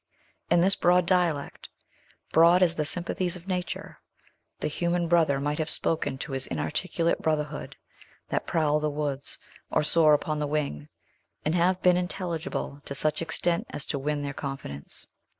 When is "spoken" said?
5.69-6.17